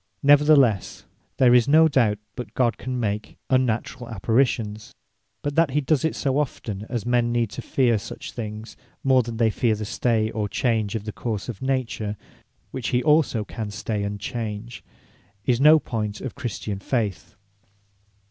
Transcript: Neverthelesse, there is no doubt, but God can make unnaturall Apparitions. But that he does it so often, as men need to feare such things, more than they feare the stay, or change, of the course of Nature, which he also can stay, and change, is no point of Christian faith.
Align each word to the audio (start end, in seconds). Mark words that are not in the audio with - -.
Neverthelesse, 0.25 1.03
there 1.37 1.53
is 1.53 1.67
no 1.67 1.87
doubt, 1.87 2.17
but 2.35 2.55
God 2.55 2.79
can 2.79 2.99
make 2.99 3.37
unnaturall 3.51 4.09
Apparitions. 4.11 4.95
But 5.43 5.53
that 5.53 5.69
he 5.69 5.81
does 5.81 6.03
it 6.03 6.15
so 6.15 6.39
often, 6.39 6.87
as 6.89 7.05
men 7.05 7.31
need 7.31 7.51
to 7.51 7.61
feare 7.61 7.99
such 7.99 8.31
things, 8.31 8.75
more 9.03 9.21
than 9.21 9.37
they 9.37 9.51
feare 9.51 9.75
the 9.75 9.85
stay, 9.85 10.31
or 10.31 10.49
change, 10.49 10.95
of 10.95 11.03
the 11.03 11.11
course 11.13 11.49
of 11.49 11.61
Nature, 11.61 12.17
which 12.71 12.87
he 12.87 13.03
also 13.03 13.43
can 13.45 13.69
stay, 13.69 14.01
and 14.01 14.19
change, 14.19 14.83
is 15.45 15.61
no 15.61 15.77
point 15.77 16.19
of 16.19 16.33
Christian 16.33 16.79
faith. 16.79 17.35